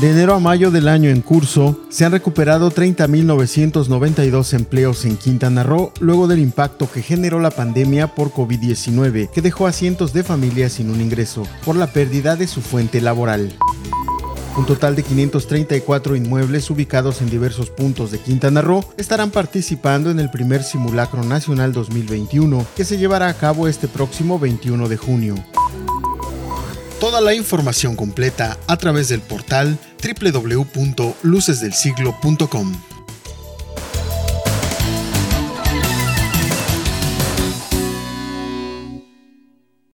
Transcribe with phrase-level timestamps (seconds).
[0.00, 5.62] De enero a mayo del año en curso, se han recuperado 30.992 empleos en Quintana
[5.62, 10.24] Roo luego del impacto que generó la pandemia por COVID-19, que dejó a cientos de
[10.24, 13.52] familias sin un ingreso por la pérdida de su fuente laboral.
[14.56, 20.18] Un total de 534 inmuebles ubicados en diversos puntos de Quintana Roo estarán participando en
[20.18, 25.34] el primer simulacro nacional 2021 que se llevará a cabo este próximo 21 de junio.
[26.98, 32.89] Toda la información completa a través del portal www.lucesdelsiglo.com.